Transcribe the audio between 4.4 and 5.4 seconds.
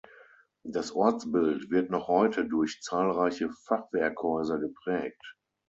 geprägt.